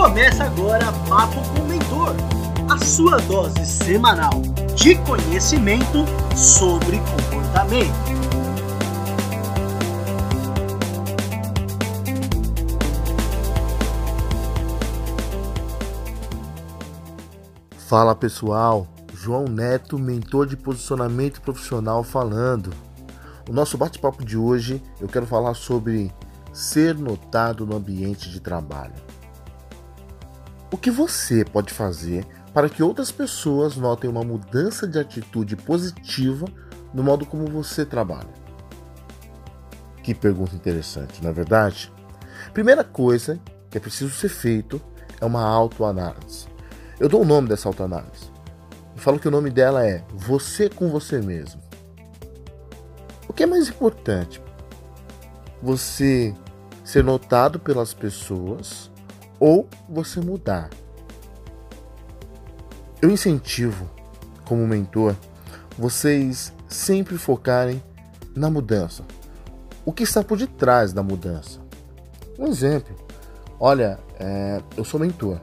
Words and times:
Começa 0.00 0.44
agora 0.44 0.90
Papo 1.10 1.42
com 1.50 1.60
o 1.60 1.68
Mentor, 1.68 2.14
a 2.70 2.82
sua 2.82 3.18
dose 3.18 3.66
semanal 3.66 4.40
de 4.74 4.96
conhecimento 5.02 6.06
sobre 6.34 6.96
comportamento. 7.00 7.92
Fala 17.76 18.14
pessoal, 18.14 18.86
João 19.12 19.44
Neto, 19.44 19.98
mentor 19.98 20.46
de 20.46 20.56
posicionamento 20.56 21.42
profissional 21.42 22.02
falando. 22.02 22.72
O 23.46 23.52
nosso 23.52 23.76
bate-papo 23.76 24.24
de 24.24 24.38
hoje 24.38 24.82
eu 24.98 25.08
quero 25.08 25.26
falar 25.26 25.52
sobre 25.52 26.10
ser 26.54 26.94
notado 26.96 27.66
no 27.66 27.76
ambiente 27.76 28.30
de 28.30 28.40
trabalho. 28.40 29.09
O 30.72 30.76
que 30.76 30.90
você 30.90 31.44
pode 31.44 31.72
fazer 31.72 32.24
para 32.54 32.68
que 32.68 32.80
outras 32.80 33.10
pessoas 33.10 33.76
notem 33.76 34.08
uma 34.08 34.22
mudança 34.22 34.86
de 34.86 35.00
atitude 35.00 35.56
positiva 35.56 36.46
no 36.94 37.02
modo 37.02 37.26
como 37.26 37.44
você 37.46 37.84
trabalha? 37.84 38.32
Que 40.00 40.14
pergunta 40.14 40.54
interessante, 40.54 41.22
não 41.22 41.30
é 41.30 41.32
verdade? 41.32 41.92
Primeira 42.54 42.84
coisa 42.84 43.40
que 43.68 43.78
é 43.78 43.80
preciso 43.80 44.14
ser 44.14 44.28
feito 44.28 44.80
é 45.20 45.24
uma 45.24 45.42
autoanálise. 45.42 46.46
Eu 47.00 47.08
dou 47.08 47.22
o 47.22 47.26
nome 47.26 47.48
dessa 47.48 47.68
autoanálise. 47.68 48.30
Eu 48.94 49.02
falo 49.02 49.18
que 49.18 49.26
o 49.26 49.30
nome 49.30 49.50
dela 49.50 49.84
é 49.84 50.04
Você 50.14 50.68
com 50.68 50.88
Você 50.88 51.20
Mesmo. 51.20 51.60
O 53.26 53.32
que 53.32 53.42
é 53.42 53.46
mais 53.46 53.68
importante? 53.68 54.40
Você 55.60 56.32
ser 56.84 57.02
notado 57.02 57.58
pelas 57.58 57.92
pessoas 57.92 58.90
ou 59.40 59.66
você 59.88 60.20
mudar. 60.20 60.70
Eu 63.02 63.10
incentivo, 63.10 63.88
como 64.44 64.66
mentor, 64.66 65.16
vocês 65.78 66.52
sempre 66.68 67.16
focarem 67.16 67.82
na 68.36 68.50
mudança. 68.50 69.02
O 69.84 69.92
que 69.92 70.02
está 70.02 70.22
por 70.22 70.36
detrás 70.36 70.92
da 70.92 71.02
mudança? 71.02 71.58
Um 72.38 72.46
exemplo. 72.46 72.94
Olha, 73.58 73.98
é, 74.18 74.62
eu 74.76 74.84
sou 74.84 75.00
mentor. 75.00 75.40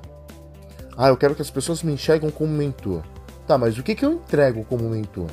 Ah, 0.96 1.10
eu 1.10 1.18
quero 1.18 1.36
que 1.36 1.42
as 1.42 1.50
pessoas 1.50 1.82
me 1.82 1.92
enxergam 1.92 2.30
como 2.30 2.54
mentor. 2.54 3.04
Tá, 3.48 3.58
mas 3.58 3.78
o 3.78 3.84
que, 3.84 3.96
que 3.96 4.06
eu 4.06 4.14
entrego 4.14 4.64
como 4.66 4.90
mentor? 4.90 5.30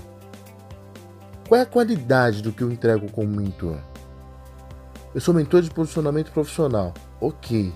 Qual 1.48 1.58
é 1.58 1.62
a 1.62 1.66
qualidade 1.66 2.42
do 2.42 2.52
que 2.52 2.62
eu 2.62 2.72
entrego 2.72 3.10
como 3.10 3.28
mentor? 3.28 3.78
Eu 5.14 5.20
sou 5.20 5.34
mentor 5.34 5.62
de 5.62 5.70
posicionamento 5.70 6.32
profissional. 6.32 6.94
Ok. 7.20 7.72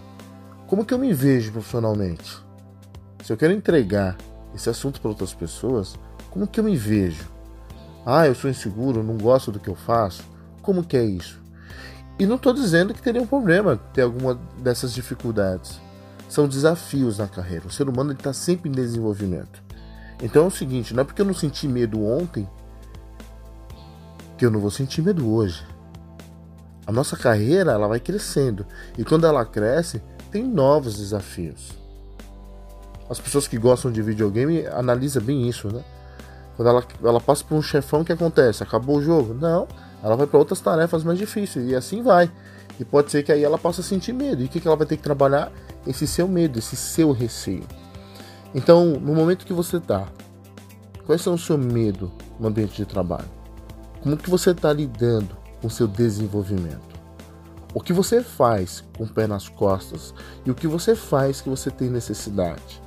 Como 0.68 0.84
que 0.84 0.92
eu 0.92 0.98
me 0.98 1.14
vejo 1.14 1.50
profissionalmente? 1.50 2.38
Se 3.24 3.32
eu 3.32 3.38
quero 3.38 3.54
entregar 3.54 4.18
esse 4.54 4.68
assunto 4.68 5.00
para 5.00 5.08
outras 5.08 5.32
pessoas, 5.32 5.96
como 6.30 6.46
que 6.46 6.60
eu 6.60 6.64
me 6.64 6.76
vejo? 6.76 7.26
Ah, 8.04 8.26
eu 8.26 8.34
sou 8.34 8.50
inseguro, 8.50 9.02
não 9.02 9.16
gosto 9.16 9.50
do 9.50 9.58
que 9.58 9.68
eu 9.68 9.74
faço. 9.74 10.22
Como 10.60 10.84
que 10.84 10.94
é 10.94 11.02
isso? 11.02 11.40
E 12.18 12.26
não 12.26 12.36
estou 12.36 12.52
dizendo 12.52 12.92
que 12.92 13.00
teria 13.00 13.22
um 13.22 13.26
problema 13.26 13.78
ter 13.94 14.02
alguma 14.02 14.34
dessas 14.58 14.92
dificuldades. 14.92 15.80
São 16.28 16.46
desafios 16.46 17.16
na 17.16 17.26
carreira. 17.26 17.66
O 17.66 17.72
ser 17.72 17.88
humano 17.88 18.12
está 18.12 18.34
sempre 18.34 18.68
em 18.68 18.72
desenvolvimento. 18.72 19.62
Então 20.22 20.44
é 20.44 20.46
o 20.48 20.50
seguinte: 20.50 20.92
não 20.92 21.00
é 21.00 21.04
porque 21.04 21.22
eu 21.22 21.26
não 21.26 21.34
senti 21.34 21.66
medo 21.66 22.04
ontem 22.04 22.46
que 24.36 24.44
eu 24.44 24.50
não 24.50 24.60
vou 24.60 24.70
sentir 24.70 25.00
medo 25.00 25.32
hoje. 25.32 25.64
A 26.86 26.92
nossa 26.92 27.16
carreira 27.16 27.72
ela 27.72 27.88
vai 27.88 28.00
crescendo 28.00 28.66
e 28.98 29.04
quando 29.04 29.26
ela 29.26 29.44
cresce, 29.46 30.02
tem 30.30 30.44
novos 30.44 30.96
desafios. 30.98 31.70
As 33.08 33.18
pessoas 33.18 33.48
que 33.48 33.56
gostam 33.56 33.90
de 33.90 34.02
videogame 34.02 34.66
analisam 34.66 35.22
bem 35.22 35.48
isso, 35.48 35.72
né? 35.72 35.82
Quando 36.56 36.68
ela, 36.68 36.84
ela 37.02 37.20
passa 37.20 37.44
por 37.44 37.54
um 37.54 37.62
chefão, 37.62 38.00
o 38.00 38.04
que 38.04 38.12
acontece? 38.12 38.62
Acabou 38.62 38.96
o 38.96 39.02
jogo? 39.02 39.32
Não, 39.32 39.66
ela 40.02 40.16
vai 40.16 40.26
para 40.26 40.38
outras 40.38 40.60
tarefas 40.60 41.04
mais 41.04 41.18
difíceis 41.18 41.70
e 41.70 41.74
assim 41.74 42.02
vai. 42.02 42.30
E 42.78 42.84
pode 42.84 43.10
ser 43.10 43.22
que 43.22 43.32
aí 43.32 43.42
ela 43.42 43.56
possa 43.56 43.82
sentir 43.82 44.12
medo. 44.12 44.42
E 44.42 44.46
o 44.46 44.48
que, 44.48 44.60
que 44.60 44.66
ela 44.66 44.76
vai 44.76 44.86
ter 44.86 44.96
que 44.96 45.02
trabalhar? 45.02 45.50
Esse 45.86 46.06
seu 46.06 46.28
medo, 46.28 46.58
esse 46.58 46.76
seu 46.76 47.12
receio. 47.12 47.64
Então, 48.54 48.86
no 48.86 49.14
momento 49.14 49.46
que 49.46 49.52
você 49.52 49.78
está, 49.78 50.08
quais 51.06 51.22
são 51.22 51.34
o 51.34 51.38
seu 51.38 51.56
medo 51.56 52.12
no 52.38 52.48
ambiente 52.48 52.76
de 52.76 52.84
trabalho? 52.84 53.28
Como 54.02 54.16
que 54.16 54.30
você 54.30 54.50
está 54.50 54.72
lidando 54.72 55.36
com 55.60 55.66
o 55.66 55.70
seu 55.70 55.86
desenvolvimento? 55.86 56.97
O 57.78 57.80
que 57.80 57.92
você 57.92 58.24
faz 58.24 58.82
com 58.96 59.04
o 59.04 59.08
pé 59.08 59.28
nas 59.28 59.48
costas 59.48 60.12
e 60.44 60.50
o 60.50 60.54
que 60.54 60.66
você 60.66 60.96
faz 60.96 61.40
que 61.40 61.48
você 61.48 61.70
tem 61.70 61.88
necessidade. 61.88 62.82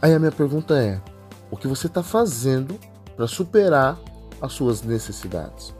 Aí 0.00 0.14
a 0.14 0.18
minha 0.20 0.30
pergunta 0.30 0.80
é: 0.80 1.00
o 1.50 1.56
que 1.56 1.66
você 1.66 1.88
está 1.88 2.00
fazendo 2.00 2.78
para 3.16 3.26
superar 3.26 3.98
as 4.40 4.52
suas 4.52 4.84
necessidades? 4.84 5.74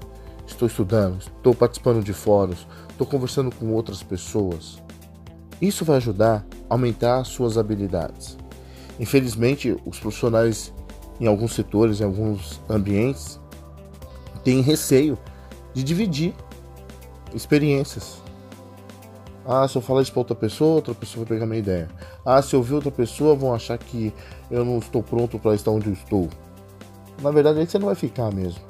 Estou 0.44 0.66
estudando, 0.66 1.20
estou 1.20 1.54
participando 1.54 2.02
de 2.02 2.12
fóruns, 2.12 2.66
estou 2.90 3.06
conversando 3.06 3.54
com 3.54 3.72
outras 3.72 4.02
pessoas. 4.02 4.82
Isso 5.62 5.84
vai 5.84 5.98
ajudar 5.98 6.44
a 6.68 6.74
aumentar 6.74 7.20
as 7.20 7.28
suas 7.28 7.56
habilidades. 7.56 8.36
Infelizmente, 8.98 9.76
os 9.86 10.00
profissionais 10.00 10.72
em 11.20 11.28
alguns 11.28 11.54
setores, 11.54 12.00
em 12.00 12.04
alguns 12.04 12.60
ambientes, 12.68 13.38
têm 14.42 14.62
receio 14.62 15.16
de 15.72 15.84
dividir 15.84 16.34
experiências. 17.34 18.18
Ah, 19.46 19.66
se 19.66 19.76
eu 19.76 19.82
falar 19.82 20.02
isso 20.02 20.12
para 20.12 20.20
outra 20.20 20.34
pessoa, 20.34 20.76
outra 20.76 20.94
pessoa 20.94 21.24
vai 21.24 21.36
pegar 21.36 21.46
minha 21.46 21.58
ideia. 21.58 21.88
Ah, 22.24 22.40
se 22.40 22.54
eu 22.54 22.62
ver 22.62 22.74
outra 22.74 22.90
pessoa, 22.90 23.34
vão 23.34 23.54
achar 23.54 23.78
que 23.78 24.12
eu 24.50 24.64
não 24.64 24.78
estou 24.78 25.02
pronto 25.02 25.38
para 25.38 25.54
estar 25.54 25.70
onde 25.70 25.88
eu 25.88 25.92
estou. 25.92 26.28
Na 27.20 27.30
verdade, 27.30 27.58
aí 27.58 27.66
você 27.66 27.78
não 27.78 27.86
vai 27.86 27.94
ficar 27.94 28.32
mesmo. 28.32 28.60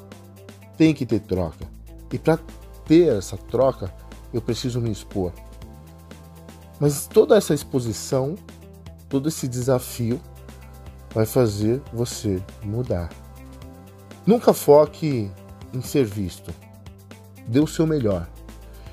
Tem 0.77 0.95
que 0.95 1.05
ter 1.05 1.21
troca. 1.21 1.67
E 2.13 2.19
para 2.19 2.39
ter 2.87 3.17
essa 3.17 3.37
troca, 3.37 3.93
eu 4.33 4.41
preciso 4.41 4.81
me 4.81 4.91
expor. 4.91 5.33
Mas 6.79 7.07
toda 7.07 7.37
essa 7.37 7.53
exposição, 7.53 8.37
todo 9.09 9.29
esse 9.29 9.47
desafio 9.47 10.21
vai 11.13 11.27
fazer 11.27 11.83
você 11.93 12.43
mudar. 12.65 13.11
Nunca 14.27 14.55
foque 14.55 15.31
em 15.75 15.83
ser 15.83 16.05
visto. 16.05 16.53
Dê 17.47 17.61
o 17.61 17.67
seu 17.67 17.87
melhor. 17.87 18.29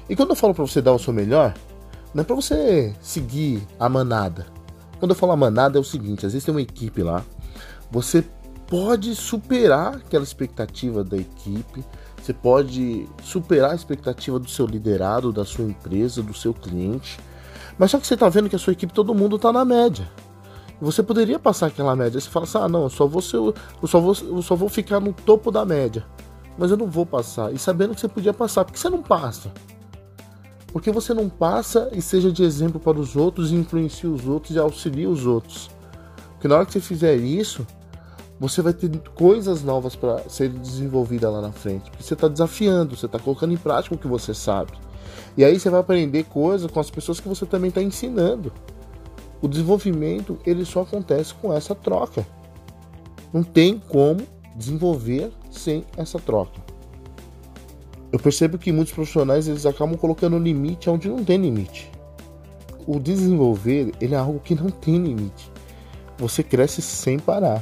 E 0.10 0.16
quando 0.16 0.30
eu 0.30 0.36
falo 0.36 0.54
para 0.54 0.66
você 0.66 0.82
dar 0.82 0.94
o 0.94 1.00
seu 1.00 1.14
melhor, 1.14 1.54
não 2.14 2.22
é 2.22 2.26
para 2.26 2.36
você 2.36 2.96
seguir 3.02 3.62
a 3.80 3.90
manada. 3.90 4.48
Quando 5.00 5.12
eu 5.12 5.16
falo 5.16 5.34
a 5.34 5.38
manada 5.38 5.78
é 5.78 5.82
o 5.82 5.84
seguinte, 5.84 6.26
às 6.26 6.34
vezes 6.34 6.46
tem 6.46 6.54
uma 6.54 6.62
equipe 6.62 7.04
lá, 7.04 7.24
você 7.92 8.24
pode 8.68 9.16
superar 9.16 9.96
aquela 9.96 10.24
expectativa 10.24 11.04
da 11.04 11.18
equipe, 11.18 11.84
você 12.22 12.34
pode 12.34 13.08
superar 13.24 13.72
a 13.72 13.76
expectativa 13.76 14.40
do 14.40 14.50
seu 14.50 14.66
liderado, 14.66 15.32
da 15.32 15.46
sua 15.46 15.66
empresa, 15.66 16.22
do 16.22 16.34
seu 16.34 16.54
cliente. 16.54 17.20
Mas 17.78 17.92
só 17.92 18.00
que 18.00 18.08
você 18.08 18.16
está 18.16 18.28
vendo 18.28 18.50
que 18.50 18.56
a 18.56 18.60
sua 18.60 18.74
equipe, 18.74 18.92
todo 18.92 19.14
mundo 19.14 19.36
está 19.36 19.54
na 19.54 19.64
média. 19.64 20.10
Você 20.82 21.02
poderia 21.02 21.40
passar 21.40 21.68
aquela 21.68 21.96
média. 21.96 22.20
Você 22.20 22.30
fala 22.30 22.46
assim: 22.46 22.58
ah, 22.58 22.68
não, 22.68 22.84
eu 22.84 22.90
só, 22.90 23.08
vou 23.08 23.22
ser, 23.22 23.38
eu, 23.38 23.54
só 23.86 24.00
vou, 24.00 24.16
eu 24.22 24.42
só 24.42 24.56
vou 24.56 24.70
ficar 24.70 25.00
no 25.00 25.14
topo 25.14 25.52
da 25.52 25.66
média. 25.66 26.06
Mas 26.58 26.72
eu 26.72 26.78
não 26.78 26.88
vou 26.88 27.06
passar. 27.06 27.54
E 27.54 27.58
sabendo 27.58 27.94
que 27.94 28.02
você 28.02 28.08
podia 28.08 28.34
passar, 28.34 28.66
por 28.66 28.74
que 28.74 28.80
você 28.80 28.90
não 28.90 29.02
passa? 29.02 29.52
Porque 30.78 30.92
você 30.92 31.12
não 31.12 31.28
passa 31.28 31.90
e 31.92 32.04
seja 32.04 32.32
de 32.32 32.44
exemplo 32.44 32.80
para 32.80 33.00
os 33.00 33.16
outros, 33.16 33.52
influencie 33.52 34.08
os 34.08 34.28
outros 34.28 34.56
e 34.56 34.60
auxilie 34.60 35.08
os 35.08 35.26
outros. 35.26 35.72
Porque 36.34 36.48
na 36.48 36.54
hora 36.54 36.68
que 36.68 36.72
você 36.72 36.80
fizer 36.80 37.16
isso, 37.16 37.66
você 38.40 38.62
vai 38.62 38.74
ter 38.74 38.96
coisas 39.16 39.64
novas 39.64 39.96
para 39.96 40.20
serem 40.30 40.56
desenvolvidas 40.60 41.34
lá 41.34 41.42
na 41.42 41.52
frente. 41.52 41.90
Porque 41.90 42.04
você 42.04 42.14
está 42.14 42.28
desafiando, 42.28 42.96
você 42.96 43.08
está 43.08 43.18
colocando 43.18 43.56
em 43.56 43.58
prática 43.58 43.96
o 43.96 43.98
que 43.98 44.08
você 44.08 44.36
sabe. 44.36 44.74
E 45.36 45.44
aí 45.44 45.60
você 45.60 45.68
vai 45.68 45.80
aprender 45.80 46.26
coisas 46.26 46.70
com 46.70 46.80
as 46.80 46.92
pessoas 46.92 47.20
que 47.20 47.28
você 47.28 47.48
também 47.48 47.70
está 47.70 47.82
ensinando. 47.82 48.54
O 49.42 49.48
desenvolvimento 49.48 50.38
ele 50.46 50.64
só 50.64 50.82
acontece 50.82 51.34
com 51.34 51.52
essa 51.52 51.74
troca. 51.74 52.24
Não 53.34 53.42
tem 53.42 53.80
como 53.80 54.22
desenvolver 54.56 55.32
sem 55.50 55.84
essa 55.98 56.20
troca 56.20 56.67
eu 58.12 58.20
percebo 58.20 58.58
que 58.58 58.72
muitos 58.72 58.94
profissionais 58.94 59.48
eles 59.48 59.66
acabam 59.66 59.98
colocando 59.98 60.38
limite 60.40 60.90
onde 60.90 61.10
não 61.10 61.24
tem 61.24 61.38
limite. 61.38 61.92
O 62.86 63.00
desenvolver 63.00 63.92
ele 64.00 64.16
é 64.16 64.18
algo 64.18 64.40
que 64.40 64.56
não 64.56 64.70
tem 64.70 64.98
limite. 64.98 65.52
Você 66.18 66.42
cresce 66.42 66.82
sem 66.82 67.20
parar. 67.20 67.62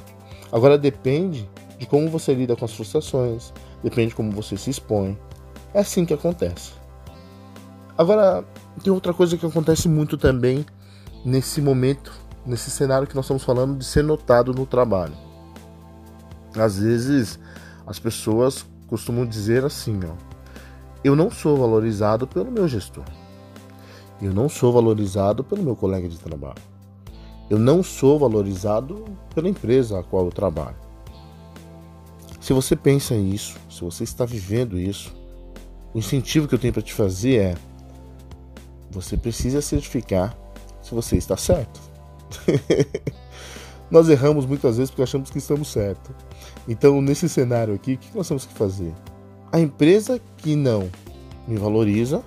Agora 0.51 0.77
depende 0.77 1.49
de 1.79 1.85
como 1.85 2.09
você 2.09 2.33
lida 2.33 2.55
com 2.55 2.63
as 2.63 2.73
frustrações, 2.73 3.51
depende 3.83 4.09
de 4.09 4.15
como 4.15 4.31
você 4.31 4.55
se 4.55 4.69
expõe. 4.69 5.17
É 5.73 5.79
assim 5.79 6.05
que 6.05 6.13
acontece. 6.13 6.73
Agora 7.97 8.45
tem 8.83 8.93
outra 8.93 9.13
coisa 9.13 9.37
que 9.37 9.45
acontece 9.45 9.89
muito 9.89 10.17
também 10.17 10.65
nesse 11.23 11.59
momento, 11.59 12.13
nesse 12.45 12.69
cenário 12.69 13.07
que 13.07 13.15
nós 13.15 13.25
estamos 13.25 13.43
falando 13.43 13.77
de 13.77 13.85
ser 13.85 14.03
notado 14.03 14.53
no 14.53 14.65
trabalho. 14.65 15.15
Às 16.55 16.77
vezes 16.77 17.39
as 17.87 17.99
pessoas 17.99 18.65
costumam 18.87 19.25
dizer 19.25 19.65
assim, 19.65 19.99
ó, 20.05 20.34
eu 21.05 21.15
não 21.15 21.29
sou 21.29 21.55
valorizado 21.55 22.25
pelo 22.25 22.51
meu 22.51 22.67
gestor. 22.67 23.03
Eu 24.19 24.33
não 24.33 24.49
sou 24.49 24.73
valorizado 24.73 25.43
pelo 25.43 25.61
meu 25.61 25.75
colega 25.75 26.09
de 26.09 26.17
trabalho. 26.17 26.63
Eu 27.47 27.59
não 27.59 27.83
sou 27.83 28.17
valorizado 28.17 29.05
pela 29.35 29.47
empresa 29.47 29.99
a 29.99 30.03
qual 30.03 30.25
eu 30.25 30.31
trabalho. 30.31 30.75
Se 32.41 32.53
você 32.53 32.75
pensa 32.75 33.13
isso, 33.13 33.55
se 33.69 33.81
você 33.81 34.03
está 34.03 34.25
vivendo 34.25 34.79
isso, 34.79 35.15
o 35.93 35.99
incentivo 35.99 36.47
que 36.47 36.55
eu 36.55 36.59
tenho 36.59 36.73
para 36.73 36.81
te 36.81 36.91
fazer 36.91 37.35
é: 37.39 37.55
você 38.89 39.15
precisa 39.15 39.61
certificar 39.61 40.35
se 40.81 40.95
você 40.95 41.17
está 41.17 41.37
certo. 41.37 41.79
nós 43.91 44.09
erramos 44.09 44.47
muitas 44.47 44.77
vezes 44.77 44.89
porque 44.89 45.03
achamos 45.03 45.29
que 45.29 45.37
estamos 45.37 45.67
certos. 45.67 46.15
Então, 46.67 46.99
nesse 46.99 47.29
cenário 47.29 47.75
aqui, 47.75 47.93
o 47.93 47.97
que 47.99 48.17
nós 48.17 48.27
temos 48.27 48.43
que 48.43 48.53
fazer? 48.55 48.91
A 49.55 49.59
empresa 49.61 50.19
que 50.39 50.53
não 50.53 50.91
me 51.47 51.55
valoriza, 51.55 52.21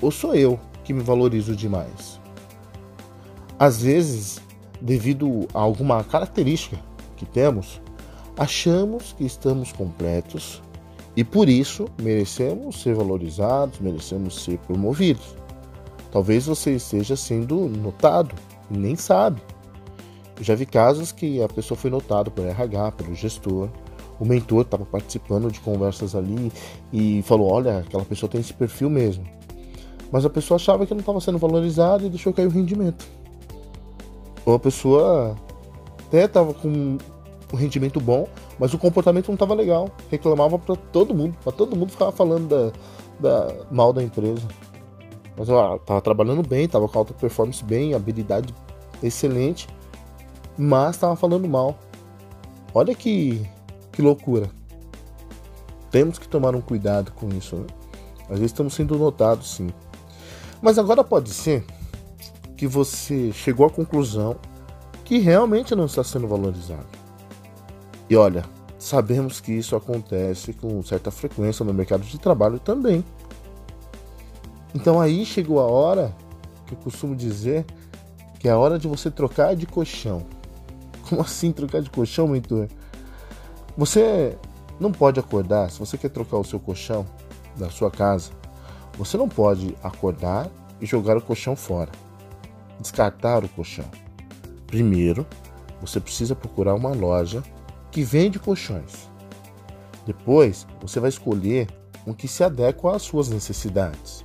ou 0.00 0.12
sou 0.12 0.32
eu 0.32 0.56
que 0.84 0.92
me 0.92 1.02
valorizo 1.02 1.56
demais? 1.56 2.20
Às 3.58 3.82
vezes, 3.82 4.40
devido 4.80 5.48
a 5.52 5.58
alguma 5.58 6.04
característica 6.04 6.78
que 7.16 7.26
temos, 7.26 7.82
achamos 8.36 9.12
que 9.12 9.24
estamos 9.24 9.72
completos 9.72 10.62
e 11.16 11.24
por 11.24 11.48
isso 11.48 11.86
merecemos 12.00 12.80
ser 12.80 12.94
valorizados, 12.94 13.80
merecemos 13.80 14.44
ser 14.44 14.56
promovidos. 14.58 15.34
Talvez 16.12 16.46
você 16.46 16.76
esteja 16.76 17.16
sendo 17.16 17.68
notado 17.68 18.36
e 18.70 18.78
nem 18.78 18.94
sabe. 18.94 19.42
Eu 20.36 20.44
já 20.44 20.54
vi 20.54 20.64
casos 20.64 21.10
que 21.10 21.42
a 21.42 21.48
pessoa 21.48 21.76
foi 21.76 21.90
notada 21.90 22.30
por 22.30 22.46
RH, 22.46 22.92
pelo 22.92 23.16
gestor, 23.16 23.68
o 24.20 24.24
mentor 24.24 24.62
estava 24.62 24.84
participando 24.84 25.50
de 25.50 25.60
conversas 25.60 26.14
ali 26.14 26.52
e 26.92 27.22
falou: 27.22 27.52
Olha, 27.52 27.78
aquela 27.78 28.04
pessoa 28.04 28.28
tem 28.28 28.40
esse 28.40 28.52
perfil 28.52 28.90
mesmo. 28.90 29.24
Mas 30.10 30.24
a 30.24 30.30
pessoa 30.30 30.56
achava 30.56 30.86
que 30.86 30.94
não 30.94 31.00
estava 31.00 31.20
sendo 31.20 31.38
valorizada 31.38 32.04
e 32.04 32.08
deixou 32.08 32.32
cair 32.32 32.46
o 32.46 32.50
rendimento. 32.50 33.06
Ou 34.44 34.54
a 34.54 34.58
pessoa 34.58 35.36
até 36.06 36.24
estava 36.24 36.54
com 36.54 36.96
um 37.52 37.56
rendimento 37.56 38.00
bom, 38.00 38.26
mas 38.58 38.72
o 38.72 38.78
comportamento 38.78 39.28
não 39.28 39.34
estava 39.34 39.54
legal. 39.54 39.90
Reclamava 40.10 40.58
para 40.58 40.74
todo 40.76 41.14
mundo, 41.14 41.36
para 41.42 41.52
todo 41.52 41.76
mundo 41.76 41.90
ficava 41.92 42.10
falando 42.10 42.48
da, 42.48 42.72
da, 43.20 43.54
mal 43.70 43.92
da 43.92 44.02
empresa. 44.02 44.48
Mas 45.36 45.48
ela 45.48 45.78
tava 45.78 46.00
trabalhando 46.00 46.46
bem, 46.46 46.66
tava 46.66 46.88
com 46.88 46.98
alta 46.98 47.14
performance 47.14 47.62
bem, 47.62 47.94
habilidade 47.94 48.52
excelente, 49.02 49.68
mas 50.56 50.96
estava 50.96 51.14
falando 51.14 51.46
mal. 51.46 51.78
Olha 52.74 52.94
que 52.94 53.46
que 53.98 54.02
loucura. 54.02 54.48
Temos 55.90 56.20
que 56.20 56.28
tomar 56.28 56.54
um 56.54 56.60
cuidado 56.60 57.10
com 57.10 57.28
isso, 57.30 57.56
né? 57.56 57.66
Às 58.30 58.38
vezes 58.38 58.52
estamos 58.52 58.72
sendo 58.72 58.96
notados, 58.96 59.56
sim. 59.56 59.70
Mas 60.62 60.78
agora 60.78 61.02
pode 61.02 61.30
ser 61.30 61.64
que 62.56 62.64
você 62.64 63.32
chegou 63.32 63.66
à 63.66 63.70
conclusão 63.70 64.36
que 65.04 65.18
realmente 65.18 65.74
não 65.74 65.86
está 65.86 66.04
sendo 66.04 66.28
valorizado. 66.28 66.86
E 68.08 68.14
olha, 68.14 68.44
sabemos 68.78 69.40
que 69.40 69.50
isso 69.50 69.74
acontece 69.74 70.52
com 70.52 70.80
certa 70.84 71.10
frequência 71.10 71.64
no 71.64 71.74
mercado 71.74 72.04
de 72.04 72.20
trabalho 72.20 72.60
também. 72.60 73.04
Então 74.72 75.00
aí 75.00 75.26
chegou 75.26 75.58
a 75.58 75.66
hora 75.66 76.14
que 76.68 76.74
eu 76.74 76.78
costumo 76.78 77.16
dizer 77.16 77.66
que 78.38 78.46
é 78.46 78.52
a 78.52 78.58
hora 78.58 78.78
de 78.78 78.86
você 78.86 79.10
trocar 79.10 79.56
de 79.56 79.66
colchão. 79.66 80.24
Como 81.08 81.20
assim 81.20 81.50
trocar 81.50 81.82
de 81.82 81.90
colchão, 81.90 82.28
mentor? 82.28 82.68
Você 83.78 84.36
não 84.80 84.90
pode 84.90 85.20
acordar, 85.20 85.70
se 85.70 85.78
você 85.78 85.96
quer 85.96 86.08
trocar 86.08 86.38
o 86.38 86.44
seu 86.44 86.58
colchão 86.58 87.06
da 87.56 87.70
sua 87.70 87.92
casa, 87.92 88.32
você 88.94 89.16
não 89.16 89.28
pode 89.28 89.76
acordar 89.84 90.50
e 90.80 90.84
jogar 90.84 91.16
o 91.16 91.22
colchão 91.22 91.54
fora, 91.54 91.92
descartar 92.80 93.44
o 93.44 93.48
colchão. 93.48 93.84
Primeiro, 94.66 95.24
você 95.80 96.00
precisa 96.00 96.34
procurar 96.34 96.74
uma 96.74 96.90
loja 96.90 97.40
que 97.92 98.02
vende 98.02 98.40
colchões. 98.40 99.08
Depois, 100.04 100.66
você 100.80 100.98
vai 100.98 101.10
escolher 101.10 101.68
um 102.04 102.12
que 102.12 102.26
se 102.26 102.42
adequa 102.42 102.96
às 102.96 103.02
suas 103.02 103.28
necessidades. 103.28 104.24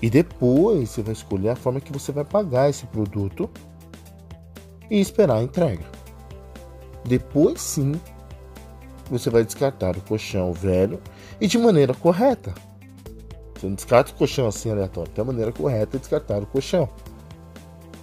E 0.00 0.08
depois 0.08 0.88
você 0.88 1.02
vai 1.02 1.12
escolher 1.12 1.50
a 1.50 1.56
forma 1.56 1.78
que 1.78 1.92
você 1.92 2.10
vai 2.10 2.24
pagar 2.24 2.70
esse 2.70 2.86
produto 2.86 3.50
e 4.90 4.98
esperar 4.98 5.36
a 5.36 5.42
entrega. 5.42 5.84
Depois 7.04 7.60
sim 7.60 8.00
você 9.10 9.28
vai 9.30 9.44
descartar 9.44 9.96
o 9.96 10.00
colchão 10.00 10.52
velho 10.52 11.00
e 11.40 11.46
de 11.46 11.58
maneira 11.58 11.94
correta. 11.94 12.54
Você 13.54 13.66
não 13.66 13.74
descarta 13.74 14.12
o 14.12 14.14
colchão 14.14 14.46
assim 14.46 14.70
aleatório, 14.70 15.10
tem 15.12 15.22
a 15.22 15.26
maneira 15.26 15.52
correta 15.52 15.92
de 15.92 15.98
descartar 15.98 16.42
o 16.42 16.46
colchão. 16.46 16.88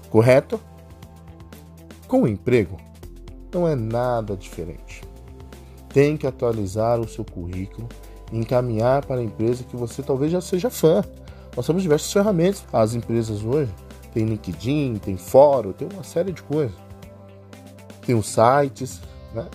Correto? 0.09 0.59
Com 2.07 2.23
o 2.23 2.27
emprego, 2.27 2.77
não 3.53 3.67
é 3.67 3.75
nada 3.75 4.35
diferente. 4.35 5.01
Tem 5.89 6.15
que 6.15 6.27
atualizar 6.27 6.99
o 6.99 7.07
seu 7.07 7.25
currículo 7.25 7.87
e 8.31 8.37
encaminhar 8.37 9.05
para 9.05 9.19
a 9.19 9.23
empresa 9.23 9.63
que 9.63 9.75
você 9.75 10.03
talvez 10.03 10.31
já 10.31 10.41
seja 10.41 10.69
fã. 10.69 11.03
Nós 11.55 11.65
temos 11.65 11.81
diversas 11.81 12.11
ferramentas. 12.13 12.63
As 12.71 12.93
empresas 12.93 13.43
hoje 13.43 13.73
tem 14.13 14.25
LinkedIn, 14.25 14.95
tem 14.97 15.17
fórum, 15.17 15.71
tem 15.71 15.87
uma 15.91 16.03
série 16.03 16.31
de 16.31 16.43
coisas. 16.43 16.75
Tem 18.05 18.15
os 18.15 18.27
sites, 18.27 19.01
né? 19.33 19.45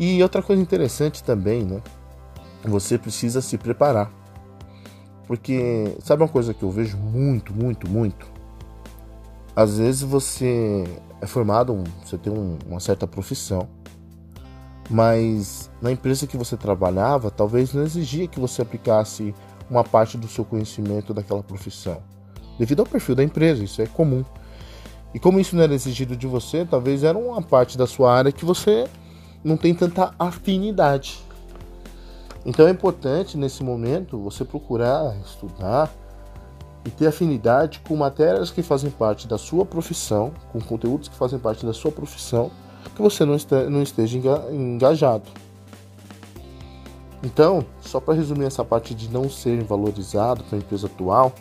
E 0.00 0.22
outra 0.22 0.40
coisa 0.40 0.62
interessante 0.62 1.22
também, 1.22 1.62
né? 1.62 1.82
Você 2.64 2.96
precisa 2.96 3.42
se 3.42 3.58
preparar. 3.58 4.10
Porque 5.26 5.94
sabe 6.02 6.22
uma 6.22 6.28
coisa 6.28 6.54
que 6.54 6.62
eu 6.62 6.70
vejo 6.70 6.96
muito, 6.96 7.52
muito, 7.52 7.86
muito? 7.86 8.26
Às 9.54 9.76
vezes 9.76 10.00
você 10.00 10.84
é 11.20 11.26
formado, 11.26 11.84
você 12.02 12.16
tem 12.16 12.32
uma 12.66 12.80
certa 12.80 13.06
profissão, 13.06 13.68
mas 14.88 15.70
na 15.82 15.92
empresa 15.92 16.26
que 16.26 16.36
você 16.38 16.56
trabalhava, 16.56 17.30
talvez 17.30 17.74
não 17.74 17.82
exigia 17.82 18.26
que 18.26 18.40
você 18.40 18.62
aplicasse 18.62 19.34
uma 19.68 19.84
parte 19.84 20.16
do 20.16 20.26
seu 20.26 20.46
conhecimento 20.46 21.12
daquela 21.12 21.42
profissão, 21.42 22.02
devido 22.58 22.80
ao 22.80 22.86
perfil 22.86 23.14
da 23.14 23.22
empresa, 23.22 23.62
isso 23.62 23.82
é 23.82 23.86
comum. 23.86 24.24
E 25.12 25.18
como 25.18 25.38
isso 25.38 25.54
não 25.54 25.62
era 25.62 25.74
exigido 25.74 26.16
de 26.16 26.26
você, 26.26 26.64
talvez 26.64 27.04
era 27.04 27.18
uma 27.18 27.42
parte 27.42 27.76
da 27.76 27.86
sua 27.86 28.14
área 28.14 28.32
que 28.32 28.46
você 28.46 28.88
não 29.42 29.56
tem 29.56 29.74
tanta 29.74 30.14
afinidade. 30.18 31.20
Então 32.44 32.66
é 32.66 32.70
importante 32.70 33.36
nesse 33.36 33.62
momento 33.62 34.18
você 34.18 34.44
procurar 34.44 35.16
estudar 35.24 35.92
e 36.84 36.90
ter 36.90 37.06
afinidade 37.06 37.80
com 37.86 37.94
matérias 37.94 38.50
que 38.50 38.62
fazem 38.62 38.90
parte 38.90 39.28
da 39.28 39.36
sua 39.36 39.66
profissão, 39.66 40.32
com 40.52 40.60
conteúdos 40.60 41.08
que 41.08 41.14
fazem 41.14 41.38
parte 41.38 41.66
da 41.66 41.72
sua 41.72 41.92
profissão, 41.92 42.50
que 42.94 43.02
você 43.02 43.24
não, 43.24 43.36
não 43.70 43.82
esteja 43.82 44.18
engajado. 44.50 45.28
Então, 47.22 47.64
só 47.82 48.00
para 48.00 48.14
resumir 48.14 48.46
essa 48.46 48.64
parte 48.64 48.94
de 48.94 49.10
não 49.10 49.28
ser 49.28 49.62
valorizado 49.62 50.42
para 50.44 50.56
a 50.56 50.58
empresa 50.58 50.86
atual, 50.86 51.32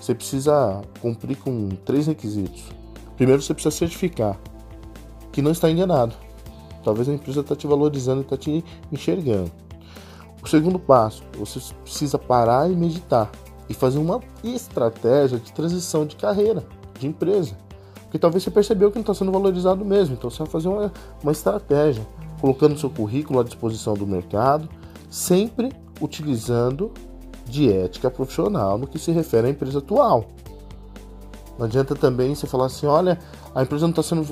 você 0.00 0.12
precisa 0.12 0.82
cumprir 1.00 1.36
com 1.36 1.68
três 1.84 2.08
requisitos. 2.08 2.64
Primeiro, 3.16 3.40
você 3.40 3.54
precisa 3.54 3.74
certificar 3.74 4.36
que 5.30 5.40
não 5.40 5.52
está 5.52 5.70
enganado. 5.70 6.16
Talvez 6.82 7.08
a 7.08 7.12
empresa 7.12 7.40
está 7.40 7.54
te 7.54 7.66
valorizando 7.66 8.20
e 8.20 8.24
está 8.24 8.36
te 8.36 8.64
enxergando. 8.90 9.50
O 10.42 10.48
segundo 10.48 10.78
passo, 10.78 11.22
você 11.38 11.60
precisa 11.82 12.18
parar 12.18 12.70
e 12.70 12.74
meditar 12.74 13.30
e 13.68 13.74
fazer 13.74 13.98
uma 13.98 14.20
estratégia 14.42 15.38
de 15.38 15.52
transição 15.52 16.06
de 16.06 16.16
carreira, 16.16 16.64
de 16.98 17.06
empresa. 17.06 17.56
Porque 18.02 18.18
talvez 18.18 18.42
você 18.42 18.50
percebeu 18.50 18.90
que 18.90 18.96
não 18.96 19.02
está 19.02 19.14
sendo 19.14 19.30
valorizado 19.30 19.84
mesmo. 19.84 20.14
Então 20.14 20.28
você 20.28 20.38
vai 20.38 20.48
fazer 20.48 20.68
uma, 20.68 20.92
uma 21.22 21.30
estratégia, 21.30 22.04
colocando 22.40 22.78
seu 22.78 22.90
currículo 22.90 23.38
à 23.38 23.44
disposição 23.44 23.94
do 23.94 24.06
mercado, 24.06 24.68
sempre 25.08 25.70
utilizando 26.00 26.90
de 27.46 27.70
ética 27.70 28.10
profissional 28.10 28.78
no 28.78 28.86
que 28.86 28.98
se 28.98 29.12
refere 29.12 29.46
à 29.46 29.50
empresa 29.50 29.78
atual. 29.78 30.26
Não 31.60 31.66
adianta 31.66 31.94
também 31.94 32.34
você 32.34 32.46
falar 32.46 32.66
assim, 32.66 32.86
olha, 32.86 33.18
a 33.54 33.62
empresa 33.62 33.82
não 33.82 33.90
está 33.90 34.02
sendo 34.02 34.24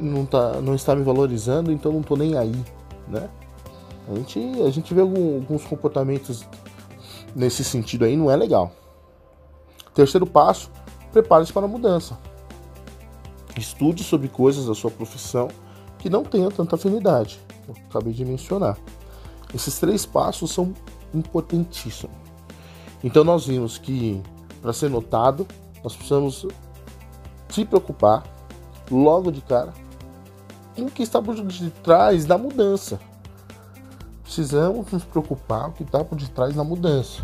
não, 0.00 0.24
tá, 0.24 0.62
não 0.62 0.74
está 0.74 0.96
me 0.96 1.02
valorizando, 1.02 1.70
então 1.70 1.92
não 1.92 2.00
estou 2.00 2.16
nem 2.16 2.38
aí, 2.38 2.56
né? 3.06 3.28
A 4.10 4.14
gente, 4.14 4.40
a 4.62 4.70
gente 4.70 4.94
vê 4.94 5.02
alguns 5.02 5.62
comportamentos 5.66 6.42
nesse 7.36 7.62
sentido 7.64 8.06
aí, 8.06 8.16
não 8.16 8.30
é 8.30 8.36
legal. 8.36 8.72
Terceiro 9.92 10.24
passo, 10.24 10.70
prepare-se 11.12 11.52
para 11.52 11.66
a 11.66 11.68
mudança. 11.68 12.18
Estude 13.58 14.02
sobre 14.02 14.28
coisas 14.28 14.64
da 14.64 14.74
sua 14.74 14.90
profissão 14.90 15.48
que 15.98 16.08
não 16.08 16.24
tenham 16.24 16.50
tanta 16.50 16.76
afinidade. 16.76 17.38
Eu 17.68 17.74
acabei 17.90 18.14
de 18.14 18.24
mencionar. 18.24 18.78
Esses 19.54 19.78
três 19.78 20.06
passos 20.06 20.50
são 20.50 20.72
importantíssimos. 21.12 22.16
Então 23.04 23.22
nós 23.22 23.44
vimos 23.44 23.76
que 23.76 24.22
para 24.62 24.72
ser 24.72 24.88
notado, 24.88 25.46
nós 25.84 25.94
precisamos 25.94 26.46
se 27.50 27.64
preocupar 27.64 28.24
logo 28.90 29.30
de 29.30 29.40
cara 29.40 29.72
com 30.74 30.82
o 30.82 30.90
que 30.90 31.02
está 31.02 31.20
por 31.20 31.34
detrás 31.34 32.24
da 32.24 32.38
mudança. 32.38 32.98
Precisamos 34.22 34.90
nos 34.92 35.04
preocupar 35.04 35.64
com 35.64 35.70
o 35.70 35.72
que 35.72 35.82
está 35.82 36.04
por 36.04 36.16
detrás 36.16 36.54
da 36.54 36.64
mudança. 36.64 37.22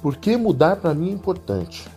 Por 0.00 0.16
que 0.16 0.36
mudar 0.36 0.76
para 0.76 0.94
mim 0.94 1.10
é 1.10 1.12
importante? 1.12 1.88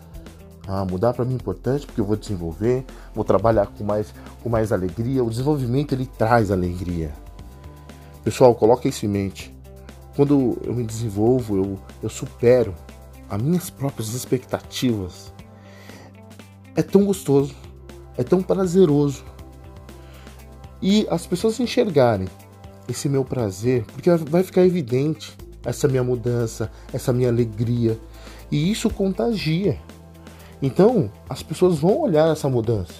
Ah, 0.67 0.85
mudar 0.85 1.13
para 1.13 1.25
mim 1.25 1.33
é 1.33 1.35
importante 1.35 1.85
porque 1.85 2.01
eu 2.01 2.05
vou 2.05 2.15
desenvolver, 2.15 2.85
vou 3.13 3.23
trabalhar 3.23 3.67
com 3.67 3.83
mais, 3.83 4.13
com 4.41 4.49
mais 4.49 4.71
alegria. 4.71 5.23
O 5.23 5.29
desenvolvimento 5.29 5.93
ele 5.93 6.05
traz 6.05 6.51
alegria. 6.51 7.13
Pessoal, 8.23 8.53
coloque 8.55 8.89
isso 8.89 9.05
em 9.05 9.09
mente. 9.09 9.55
Quando 10.15 10.57
eu 10.63 10.73
me 10.73 10.83
desenvolvo, 10.83 11.57
eu, 11.57 11.79
eu 12.03 12.09
supero 12.09 12.75
as 13.29 13.41
minhas 13.41 13.69
próprias 13.69 14.13
expectativas. 14.13 15.31
É 16.79 16.81
tão 16.81 17.03
gostoso, 17.03 17.53
é 18.17 18.23
tão 18.23 18.41
prazeroso. 18.41 19.25
E 20.81 21.05
as 21.09 21.27
pessoas 21.27 21.59
enxergarem 21.59 22.29
esse 22.87 23.09
meu 23.09 23.25
prazer, 23.25 23.83
porque 23.91 24.09
vai 24.09 24.43
ficar 24.43 24.65
evidente 24.65 25.35
essa 25.65 25.89
minha 25.89 26.05
mudança, 26.05 26.71
essa 26.93 27.11
minha 27.11 27.27
alegria. 27.27 27.99
E 28.49 28.71
isso 28.71 28.89
contagia. 28.89 29.77
Então, 30.61 31.11
as 31.27 31.43
pessoas 31.43 31.79
vão 31.79 31.99
olhar 31.99 32.31
essa 32.31 32.47
mudança. 32.47 32.93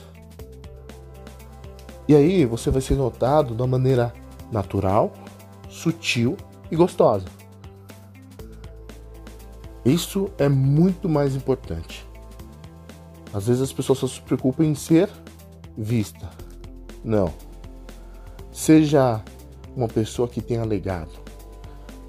E 2.05 2.13
aí 2.13 2.45
você 2.45 2.69
vai 2.69 2.81
ser 2.81 2.95
notado 2.95 3.55
da 3.55 3.65
maneira 3.65 4.13
natural, 4.51 5.13
sutil 5.69 6.35
e 6.69 6.75
gostosa. 6.75 7.27
Isso 9.85 10.29
é 10.37 10.49
muito 10.49 11.07
mais 11.07 11.33
importante. 11.33 12.08
Às 13.33 13.47
vezes 13.47 13.61
as 13.61 13.73
pessoas 13.73 13.99
só 13.99 14.07
se 14.07 14.21
preocupam 14.21 14.63
em 14.63 14.75
ser 14.75 15.09
vista. 15.77 16.29
Não. 17.03 17.31
Seja 18.51 19.21
uma 19.75 19.87
pessoa 19.87 20.27
que 20.27 20.41
tenha 20.41 20.63
legado. 20.65 21.11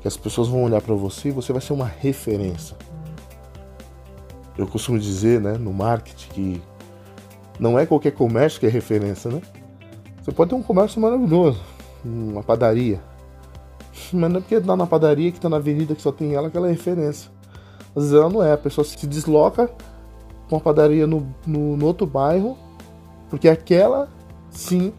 Que 0.00 0.08
as 0.08 0.16
pessoas 0.16 0.48
vão 0.48 0.64
olhar 0.64 0.80
para 0.80 0.94
você 0.94 1.28
e 1.28 1.32
você 1.32 1.52
vai 1.52 1.60
ser 1.60 1.72
uma 1.72 1.86
referência. 1.86 2.76
Eu 4.56 4.66
costumo 4.66 4.98
dizer, 4.98 5.40
né, 5.40 5.52
no 5.52 5.72
marketing 5.72 6.28
que 6.30 6.62
não 7.58 7.78
é 7.78 7.84
qualquer 7.84 8.12
comércio 8.12 8.58
que 8.58 8.66
é 8.66 8.68
referência, 8.68 9.30
né? 9.30 9.40
Você 10.22 10.32
pode 10.32 10.50
ter 10.50 10.56
um 10.56 10.62
comércio 10.62 11.00
maravilhoso, 11.00 11.60
uma 12.04 12.42
padaria. 12.42 13.00
Mas 14.12 14.30
não 14.30 14.38
é 14.38 14.40
porque 14.40 14.60
tá 14.60 14.76
na 14.76 14.86
padaria 14.86 15.30
que 15.30 15.40
tá 15.40 15.48
na 15.48 15.56
avenida 15.56 15.94
que 15.94 16.02
só 16.02 16.10
tem 16.10 16.34
ela 16.34 16.50
que 16.50 16.56
ela 16.56 16.68
é 16.68 16.70
referência. 16.70 17.30
Às 17.94 18.04
vezes 18.04 18.12
ela 18.12 18.28
não 18.28 18.42
é, 18.42 18.52
a 18.52 18.58
pessoa 18.58 18.84
se 18.84 19.06
desloca 19.06 19.70
com 20.50 20.56
uma 20.56 20.60
padaria 20.60 21.06
no, 21.06 21.32
no, 21.46 21.76
no 21.76 21.86
outro 21.86 22.04
bairro, 22.04 22.58
porque 23.30 23.48
aquela 23.48 24.08
sim 24.50 24.92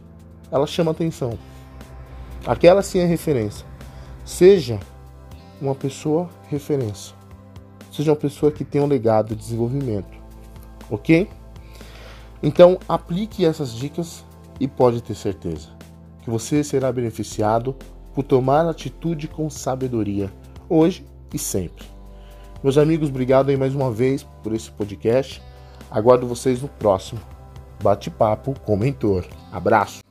ela 0.49 0.65
chama 0.65 0.91
atenção. 0.91 1.37
Aquela 2.47 2.81
sim 2.81 2.99
é 2.99 3.05
referência. 3.05 3.67
Seja 4.23 4.79
uma 5.61 5.75
pessoa 5.75 6.29
referência. 6.47 7.13
Seja 7.91 8.11
uma 8.11 8.17
pessoa 8.17 8.49
que 8.49 8.63
tenha 8.63 8.81
um 8.81 8.87
legado 8.87 9.35
de 9.35 9.35
desenvolvimento. 9.35 10.17
Ok? 10.89 11.27
Então 12.41 12.79
aplique 12.87 13.45
essas 13.45 13.73
dicas 13.73 14.23
e 14.57 14.69
pode 14.69 15.03
ter 15.03 15.15
certeza 15.15 15.69
que 16.21 16.29
você 16.29 16.63
será 16.63 16.91
beneficiado 16.93 17.75
por 18.13 18.23
tomar 18.23 18.65
atitude 18.67 19.27
com 19.27 19.49
sabedoria, 19.49 20.31
hoje 20.69 21.05
e 21.33 21.37
sempre. 21.37 21.85
Meus 22.63 22.77
amigos, 22.77 23.09
obrigado 23.09 23.49
aí 23.49 23.57
mais 23.57 23.73
uma 23.73 23.91
vez 23.91 24.23
por 24.43 24.53
esse 24.53 24.69
podcast. 24.71 25.41
Aguardo 25.89 26.27
vocês 26.27 26.61
no 26.61 26.67
próximo 26.67 27.19
Bate-Papo 27.81 28.53
com 28.61 28.77
Mentor. 28.77 29.25
Abraço! 29.51 30.10